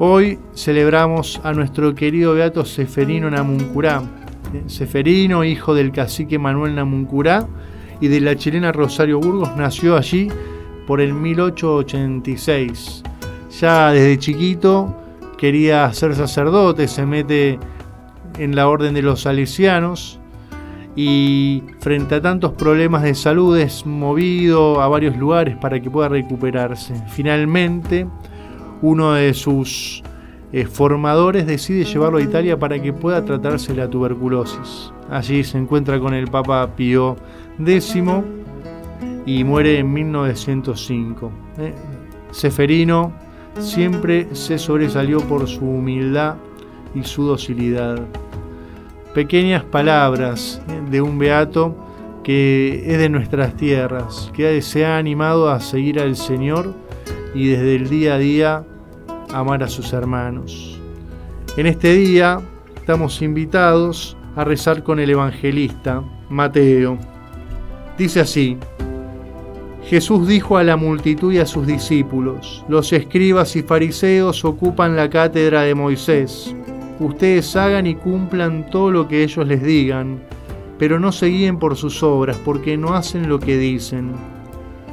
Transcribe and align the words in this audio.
Hoy 0.00 0.38
celebramos 0.54 1.40
a 1.42 1.52
nuestro 1.52 1.92
querido 1.92 2.34
Beato 2.34 2.64
Seferino 2.64 3.28
Namuncurá, 3.28 4.00
Seferino, 4.66 5.42
hijo 5.42 5.74
del 5.74 5.90
cacique 5.90 6.38
Manuel 6.38 6.76
Namuncurá 6.76 7.48
y 8.00 8.06
de 8.06 8.20
la 8.20 8.36
chilena 8.36 8.70
Rosario 8.70 9.18
Burgos, 9.18 9.56
nació 9.56 9.96
allí 9.96 10.28
por 10.86 11.00
el 11.00 11.14
1886. 11.14 13.02
Ya 13.60 13.90
desde 13.90 14.20
chiquito 14.20 14.96
quería 15.36 15.92
ser 15.92 16.14
sacerdote, 16.14 16.86
se 16.86 17.04
mete 17.04 17.58
en 18.38 18.54
la 18.54 18.68
orden 18.68 18.94
de 18.94 19.02
los 19.02 19.22
salesianos 19.22 20.20
y 20.94 21.64
frente 21.80 22.14
a 22.14 22.22
tantos 22.22 22.52
problemas 22.52 23.02
de 23.02 23.16
salud 23.16 23.58
es 23.58 23.84
movido 23.84 24.80
a 24.80 24.86
varios 24.86 25.16
lugares 25.16 25.56
para 25.56 25.80
que 25.80 25.90
pueda 25.90 26.08
recuperarse. 26.08 26.94
Finalmente, 27.08 28.06
uno 28.82 29.12
de 29.12 29.34
sus 29.34 30.02
eh, 30.52 30.64
formadores 30.66 31.46
decide 31.46 31.84
llevarlo 31.84 32.18
a 32.18 32.22
Italia 32.22 32.58
para 32.58 32.80
que 32.80 32.92
pueda 32.92 33.24
tratarse 33.24 33.74
la 33.74 33.88
tuberculosis. 33.88 34.92
Allí 35.10 35.44
se 35.44 35.58
encuentra 35.58 35.98
con 36.00 36.14
el 36.14 36.28
Papa 36.28 36.74
Pío 36.74 37.16
X 37.58 37.96
y 39.26 39.44
muere 39.44 39.78
en 39.78 39.92
1905. 39.92 41.30
Eh, 41.58 41.74
Seferino 42.30 43.12
siempre 43.58 44.34
se 44.34 44.58
sobresalió 44.58 45.20
por 45.20 45.46
su 45.48 45.64
humildad 45.64 46.36
y 46.94 47.02
su 47.02 47.24
docilidad 47.24 47.98
pequeñas 49.14 49.64
palabras 49.64 50.62
de 50.90 51.00
un 51.00 51.18
beato 51.18 51.76
que 52.22 52.84
es 52.86 52.98
de 52.98 53.08
nuestras 53.08 53.56
tierras, 53.56 54.30
que 54.34 54.62
se 54.62 54.84
ha 54.84 54.96
animado 54.98 55.50
a 55.50 55.60
seguir 55.60 55.98
al 55.98 56.14
Señor 56.14 56.74
y 57.38 57.48
desde 57.48 57.76
el 57.76 57.88
día 57.88 58.14
a 58.14 58.18
día 58.18 58.64
amar 59.32 59.62
a 59.62 59.68
sus 59.68 59.92
hermanos. 59.92 60.80
En 61.56 61.66
este 61.66 61.94
día 61.94 62.40
estamos 62.76 63.22
invitados 63.22 64.16
a 64.36 64.44
rezar 64.44 64.82
con 64.82 64.98
el 64.98 65.10
evangelista 65.10 66.02
Mateo. 66.28 66.98
Dice 67.96 68.20
así, 68.20 68.56
Jesús 69.84 70.26
dijo 70.26 70.58
a 70.58 70.64
la 70.64 70.76
multitud 70.76 71.32
y 71.32 71.38
a 71.38 71.46
sus 71.46 71.66
discípulos, 71.66 72.64
los 72.68 72.92
escribas 72.92 73.56
y 73.56 73.62
fariseos 73.62 74.44
ocupan 74.44 74.96
la 74.96 75.08
cátedra 75.08 75.62
de 75.62 75.74
Moisés 75.74 76.54
ustedes 77.00 77.54
hagan 77.56 77.86
y 77.86 77.94
cumplan 77.94 78.68
todo 78.70 78.90
lo 78.90 79.08
que 79.08 79.22
ellos 79.22 79.46
les 79.46 79.62
digan, 79.62 80.20
pero 80.78 80.98
no 80.98 81.12
se 81.12 81.26
guíen 81.26 81.58
por 81.58 81.76
sus 81.76 82.02
obras, 82.02 82.36
porque 82.44 82.76
no 82.76 82.94
hacen 82.94 83.28
lo 83.28 83.38
que 83.38 83.56
dicen. 83.56 84.12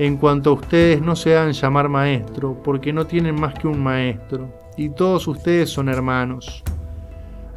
En 0.00 0.16
cuanto 0.16 0.48
a 0.48 0.52
ustedes, 0.54 1.02
no 1.02 1.14
se 1.14 1.36
hagan 1.36 1.52
llamar 1.52 1.90
maestro, 1.90 2.56
porque 2.64 2.90
no 2.90 3.06
tienen 3.06 3.38
más 3.38 3.52
que 3.52 3.68
un 3.68 3.82
maestro, 3.82 4.48
y 4.78 4.88
todos 4.88 5.28
ustedes 5.28 5.68
son 5.68 5.90
hermanos. 5.90 6.64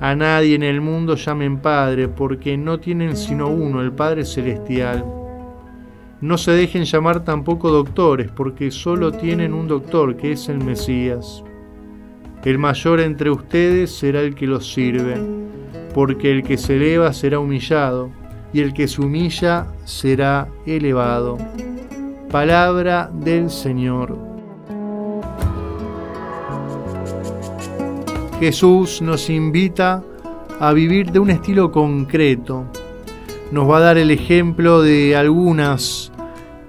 A 0.01 0.13
nadie 0.13 0.55
en 0.55 0.63
el 0.63 0.81
mundo 0.81 1.15
llamen 1.15 1.59
Padre, 1.59 2.09
porque 2.09 2.57
no 2.57 2.81
tienen 2.81 3.15
sino 3.15 3.47
uno, 3.47 3.81
el 3.81 3.93
Padre 3.93 4.25
Celestial. 4.25 5.05
No 6.19 6.37
se 6.37 6.51
dejen 6.51 6.83
llamar 6.83 7.23
tampoco 7.23 7.71
doctores, 7.71 8.29
porque 8.29 8.71
solo 8.71 9.13
tienen 9.13 9.53
un 9.53 9.69
doctor, 9.69 10.17
que 10.17 10.33
es 10.33 10.49
el 10.49 10.57
Mesías. 10.57 11.45
El 12.43 12.57
mayor 12.57 12.99
entre 12.99 13.31
ustedes 13.31 13.89
será 13.89 14.19
el 14.19 14.35
que 14.35 14.47
los 14.47 14.69
sirve, 14.69 15.15
porque 15.93 16.33
el 16.33 16.43
que 16.43 16.57
se 16.57 16.75
eleva 16.75 17.13
será 17.13 17.39
humillado, 17.39 18.11
y 18.51 18.59
el 18.59 18.73
que 18.73 18.89
se 18.89 19.01
humilla 19.01 19.67
será 19.85 20.49
elevado. 20.65 21.37
Palabra 22.33 23.11
del 23.13 23.51
Señor. 23.51 24.17
Jesús 28.39 29.03
nos 29.03 29.29
invita 29.29 30.01
a 30.59 30.73
vivir 30.73 31.11
de 31.11 31.19
un 31.19 31.29
estilo 31.29 31.71
concreto. 31.71 32.63
Nos 33.51 33.69
va 33.69 33.77
a 33.77 33.81
dar 33.81 33.99
el 33.99 34.09
ejemplo 34.09 34.81
de 34.81 35.15
algunas 35.15 36.11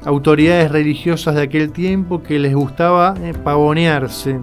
autoridades 0.05 0.71
religiosas 0.71 1.35
de 1.35 1.41
aquel 1.41 1.73
tiempo 1.73 2.23
que 2.23 2.39
les 2.39 2.55
gustaba 2.55 3.15
eh, 3.23 3.33
pavonearse 3.33 4.41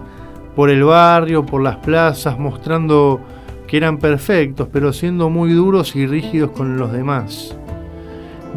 por 0.56 0.72
el 0.72 0.84
barrio, 0.84 1.46
por 1.46 1.62
las 1.62 1.76
plazas, 1.76 2.40
mostrando 2.40 3.22
que 3.68 3.78
eran 3.78 4.00
perfectos, 4.00 4.70
pero 4.74 4.92
siendo 4.92 5.30
muy 5.30 5.54
duros 5.54 5.96
y 5.96 6.08
rígidos 6.08 6.50
con 6.50 6.80
los 6.80 6.92
demás. 6.92 7.56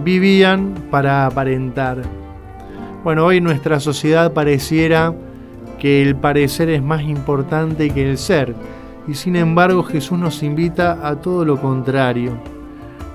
Vivían 0.02 0.72
para 0.90 1.26
aparentar. 1.26 2.23
Bueno, 3.04 3.26
hoy 3.26 3.38
nuestra 3.38 3.80
sociedad 3.80 4.32
pareciera 4.32 5.14
que 5.78 6.00
el 6.00 6.16
parecer 6.16 6.70
es 6.70 6.82
más 6.82 7.02
importante 7.02 7.90
que 7.90 8.08
el 8.08 8.16
ser, 8.16 8.54
y 9.06 9.12
sin 9.12 9.36
embargo 9.36 9.82
Jesús 9.82 10.18
nos 10.18 10.42
invita 10.42 11.06
a 11.06 11.16
todo 11.16 11.44
lo 11.44 11.60
contrario. 11.60 12.32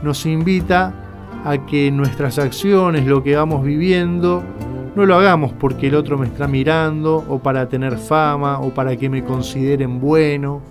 Nos 0.03 0.27
invita 0.27 0.93
a 1.43 1.65
que 1.65 1.89
nuestras 1.89 2.37
acciones, 2.37 3.07
lo 3.07 3.23
que 3.23 3.35
vamos 3.35 3.63
viviendo, 3.63 4.43
no 4.95 5.07
lo 5.07 5.15
hagamos 5.15 5.53
porque 5.53 5.87
el 5.87 5.95
otro 5.95 6.19
me 6.19 6.27
está 6.27 6.47
mirando 6.47 7.25
o 7.27 7.39
para 7.39 7.67
tener 7.67 7.97
fama 7.97 8.59
o 8.59 8.69
para 8.69 8.95
que 8.95 9.09
me 9.09 9.23
consideren 9.23 9.99
bueno, 9.99 10.61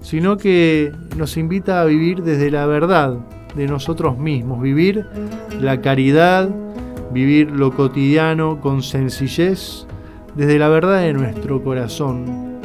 sino 0.00 0.38
que 0.38 0.92
nos 1.18 1.36
invita 1.36 1.82
a 1.82 1.84
vivir 1.84 2.22
desde 2.22 2.50
la 2.50 2.64
verdad 2.64 3.18
de 3.54 3.66
nosotros 3.66 4.16
mismos, 4.16 4.62
vivir 4.62 5.04
la 5.60 5.82
caridad, 5.82 6.48
vivir 7.12 7.50
lo 7.50 7.72
cotidiano 7.72 8.60
con 8.60 8.82
sencillez, 8.82 9.86
desde 10.34 10.58
la 10.58 10.68
verdad 10.68 11.00
de 11.00 11.12
nuestro 11.12 11.62
corazón. 11.62 12.60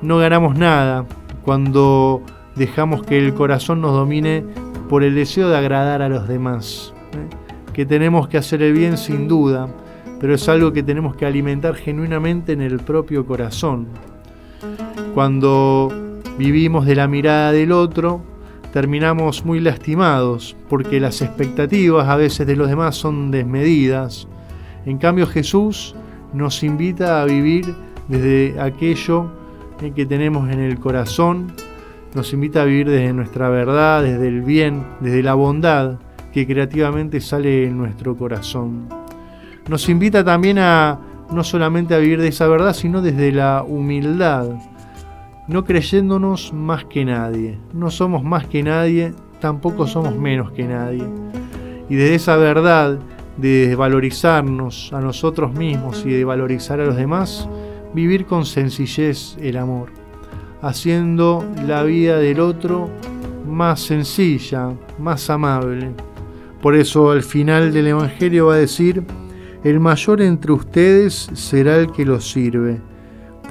No 0.00 0.18
ganamos 0.18 0.56
nada 0.56 1.06
cuando 1.44 2.22
dejamos 2.56 3.02
que 3.04 3.18
el 3.18 3.34
corazón 3.34 3.80
nos 3.80 3.92
domine 3.92 4.44
por 4.88 5.04
el 5.04 5.14
deseo 5.14 5.48
de 5.48 5.56
agradar 5.56 6.02
a 6.02 6.08
los 6.08 6.26
demás. 6.28 6.92
¿eh? 7.12 7.72
Que 7.72 7.86
tenemos 7.86 8.28
que 8.28 8.38
hacer 8.38 8.62
el 8.62 8.72
bien 8.72 8.96
sin 8.96 9.28
duda, 9.28 9.68
pero 10.20 10.34
es 10.34 10.48
algo 10.48 10.72
que 10.72 10.82
tenemos 10.82 11.16
que 11.16 11.26
alimentar 11.26 11.74
genuinamente 11.74 12.52
en 12.52 12.60
el 12.60 12.80
propio 12.80 13.24
corazón. 13.24 13.88
Cuando 15.14 15.92
vivimos 16.38 16.86
de 16.86 16.96
la 16.96 17.08
mirada 17.08 17.52
del 17.52 17.72
otro, 17.72 18.22
terminamos 18.72 19.44
muy 19.44 19.60
lastimados, 19.60 20.56
porque 20.68 20.98
las 20.98 21.20
expectativas 21.20 22.08
a 22.08 22.16
veces 22.16 22.46
de 22.46 22.56
los 22.56 22.68
demás 22.68 22.96
son 22.96 23.30
desmedidas. 23.30 24.26
En 24.86 24.98
cambio 24.98 25.26
Jesús 25.26 25.94
nos 26.32 26.62
invita 26.62 27.20
a 27.20 27.26
vivir 27.26 27.74
desde 28.08 28.58
aquello 28.60 29.30
¿eh? 29.82 29.92
que 29.94 30.06
tenemos 30.06 30.50
en 30.50 30.60
el 30.60 30.80
corazón, 30.80 31.52
nos 32.14 32.32
invita 32.32 32.62
a 32.62 32.64
vivir 32.64 32.88
desde 32.88 33.12
nuestra 33.12 33.48
verdad, 33.50 34.02
desde 34.02 34.28
el 34.28 34.40
bien, 34.40 34.84
desde 35.00 35.22
la 35.22 35.34
bondad 35.34 35.98
que 36.32 36.46
creativamente 36.46 37.20
sale 37.20 37.66
en 37.66 37.76
nuestro 37.76 38.16
corazón. 38.16 38.88
Nos 39.68 39.88
invita 39.88 40.24
también 40.24 40.58
a 40.58 40.98
no 41.30 41.44
solamente 41.44 41.94
a 41.94 41.98
vivir 41.98 42.20
de 42.20 42.28
esa 42.28 42.46
verdad, 42.48 42.74
sino 42.74 43.02
desde 43.02 43.32
la 43.32 43.62
humildad, 43.62 44.46
no 45.52 45.64
creyéndonos 45.64 46.52
más 46.52 46.84
que 46.84 47.04
nadie. 47.04 47.58
No 47.72 47.90
somos 47.90 48.24
más 48.24 48.46
que 48.46 48.62
nadie, 48.62 49.14
tampoco 49.40 49.86
somos 49.86 50.16
menos 50.16 50.52
que 50.52 50.64
nadie. 50.64 51.04
Y 51.88 51.94
desde 51.94 52.14
esa 52.14 52.36
verdad 52.36 52.98
de 53.36 53.74
valorizarnos 53.76 54.92
a 54.92 55.00
nosotros 55.00 55.54
mismos 55.54 56.04
y 56.06 56.10
de 56.10 56.24
valorizar 56.24 56.80
a 56.80 56.86
los 56.86 56.96
demás, 56.96 57.48
vivir 57.94 58.26
con 58.26 58.46
sencillez 58.46 59.36
el 59.40 59.56
amor 59.56 60.02
haciendo 60.62 61.44
la 61.66 61.82
vida 61.82 62.18
del 62.18 62.40
otro 62.40 62.88
más 63.46 63.80
sencilla, 63.80 64.72
más 64.98 65.28
amable. 65.28 65.90
Por 66.62 66.76
eso 66.76 67.10
al 67.10 67.22
final 67.22 67.72
del 67.72 67.88
Evangelio 67.88 68.46
va 68.46 68.54
a 68.54 68.58
decir, 68.58 69.02
el 69.64 69.80
mayor 69.80 70.22
entre 70.22 70.52
ustedes 70.52 71.28
será 71.34 71.76
el 71.76 71.90
que 71.90 72.04
los 72.04 72.30
sirve, 72.30 72.80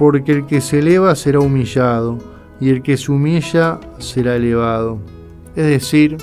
porque 0.02 0.32
el 0.32 0.46
que 0.46 0.60
se 0.60 0.80
eleva 0.80 1.14
será 1.14 1.38
humillado, 1.38 2.18
y 2.60 2.70
el 2.70 2.82
que 2.82 2.96
se 2.96 3.12
humilla 3.12 3.78
será 3.98 4.34
elevado. 4.34 4.98
Es 5.54 5.64
decir, 5.64 6.16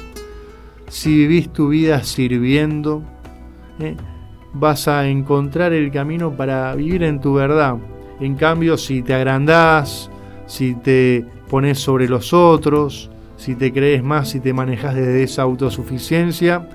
si 0.89 1.15
vivís 1.15 1.53
tu 1.53 1.69
vida 1.69 2.03
sirviendo, 2.03 3.01
eh, 3.79 3.95
vas 4.51 4.89
a 4.89 5.07
encontrar 5.07 5.71
el 5.71 5.91
camino 5.91 6.35
para 6.35 6.75
vivir 6.75 7.03
en 7.03 7.21
tu 7.21 7.35
verdad. 7.35 7.77
En 8.19 8.35
cambio, 8.35 8.75
si 8.75 9.01
te 9.01 9.13
agrandás, 9.13 10.11
si 10.45 10.75
te 10.75 11.25
pones 11.49 11.79
sobre 11.79 12.09
los 12.09 12.33
otros, 12.33 13.09
si 13.37 13.55
te 13.55 13.71
crees 13.71 14.03
más, 14.03 14.27
si 14.27 14.41
te 14.41 14.51
manejas 14.51 14.93
desde 14.93 15.23
esa 15.23 15.43
autosuficiencia, 15.43 16.67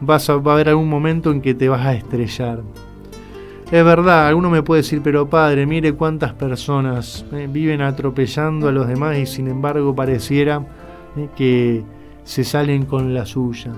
vas 0.00 0.30
a, 0.30 0.36
va 0.36 0.52
a 0.52 0.54
haber 0.54 0.70
algún 0.70 0.88
momento 0.88 1.30
en 1.30 1.42
que 1.42 1.52
te 1.52 1.68
vas 1.68 1.84
a 1.84 1.92
estrellar. 1.92 2.62
Es 3.70 3.84
verdad, 3.84 4.28
alguno 4.28 4.48
me 4.48 4.62
puede 4.62 4.80
decir, 4.80 5.02
pero 5.02 5.28
padre, 5.28 5.66
mire 5.66 5.92
cuántas 5.92 6.32
personas 6.32 7.26
eh, 7.32 7.46
viven 7.50 7.82
atropellando 7.82 8.66
a 8.66 8.72
los 8.72 8.88
demás 8.88 9.18
y 9.18 9.26
sin 9.26 9.46
embargo 9.46 9.94
pareciera 9.94 10.62
eh, 11.18 11.28
que 11.36 11.84
se 12.24 12.44
salen 12.44 12.86
con 12.86 13.12
la 13.12 13.26
suya. 13.26 13.72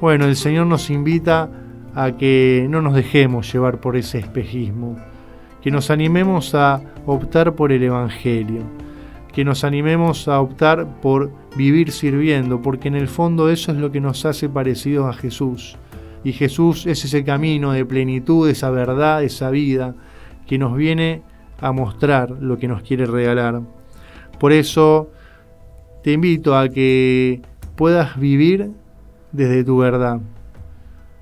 Bueno, 0.00 0.24
el 0.24 0.34
Señor 0.34 0.66
nos 0.66 0.90
invita 0.90 1.48
a 1.94 2.16
que 2.16 2.66
no 2.68 2.82
nos 2.82 2.94
dejemos 2.94 3.52
llevar 3.52 3.78
por 3.80 3.96
ese 3.96 4.18
espejismo, 4.18 4.96
que 5.62 5.70
nos 5.70 5.90
animemos 5.92 6.56
a 6.56 6.80
optar 7.06 7.54
por 7.54 7.70
el 7.70 7.84
Evangelio, 7.84 8.62
que 9.32 9.44
nos 9.44 9.62
animemos 9.62 10.26
a 10.26 10.40
optar 10.40 11.00
por 11.00 11.30
vivir 11.56 11.92
sirviendo, 11.92 12.60
porque 12.60 12.88
en 12.88 12.96
el 12.96 13.06
fondo 13.06 13.50
eso 13.50 13.70
es 13.70 13.78
lo 13.78 13.92
que 13.92 14.00
nos 14.00 14.24
hace 14.26 14.48
parecidos 14.48 15.06
a 15.06 15.16
Jesús. 15.16 15.78
Y 16.26 16.32
Jesús 16.32 16.86
es 16.86 17.04
ese 17.04 17.22
camino 17.22 17.70
de 17.70 17.84
plenitud, 17.84 18.50
esa 18.50 18.68
verdad, 18.70 19.22
esa 19.22 19.48
vida 19.48 19.94
que 20.48 20.58
nos 20.58 20.76
viene 20.76 21.22
a 21.60 21.70
mostrar 21.70 22.32
lo 22.40 22.58
que 22.58 22.66
nos 22.66 22.82
quiere 22.82 23.06
regalar. 23.06 23.60
Por 24.40 24.50
eso 24.50 25.08
te 26.02 26.10
invito 26.10 26.58
a 26.58 26.68
que 26.68 27.42
puedas 27.76 28.18
vivir 28.18 28.72
desde 29.30 29.62
tu 29.62 29.78
verdad, 29.78 30.18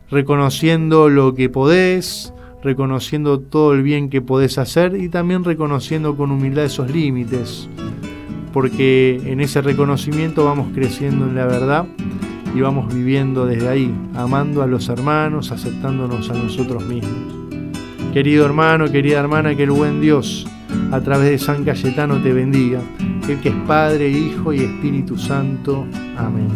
reconociendo 0.08 1.10
lo 1.10 1.34
que 1.34 1.50
podés, 1.50 2.32
reconociendo 2.62 3.40
todo 3.40 3.74
el 3.74 3.82
bien 3.82 4.08
que 4.08 4.22
podés 4.22 4.56
hacer 4.56 4.96
y 4.96 5.10
también 5.10 5.44
reconociendo 5.44 6.16
con 6.16 6.30
humildad 6.30 6.64
esos 6.64 6.90
límites, 6.90 7.68
porque 8.54 9.20
en 9.26 9.42
ese 9.42 9.60
reconocimiento 9.60 10.46
vamos 10.46 10.68
creciendo 10.72 11.26
en 11.26 11.34
la 11.34 11.44
verdad 11.44 11.84
y 12.54 12.60
vamos 12.60 12.92
viviendo 12.94 13.46
desde 13.46 13.68
ahí, 13.68 13.94
amando 14.14 14.62
a 14.62 14.66
los 14.66 14.88
hermanos, 14.88 15.50
aceptándonos 15.50 16.30
a 16.30 16.34
nosotros 16.34 16.84
mismos. 16.86 17.34
Querido 18.12 18.46
hermano, 18.46 18.90
querida 18.90 19.18
hermana, 19.18 19.56
que 19.56 19.64
el 19.64 19.72
buen 19.72 20.00
Dios 20.00 20.46
a 20.92 21.00
través 21.00 21.30
de 21.30 21.38
San 21.38 21.64
Cayetano 21.64 22.22
te 22.22 22.32
bendiga, 22.32 22.80
el 23.28 23.40
que 23.40 23.48
es 23.48 23.54
Padre, 23.66 24.08
Hijo 24.08 24.52
y 24.52 24.60
Espíritu 24.60 25.18
Santo. 25.18 25.86
Amén. 26.16 26.48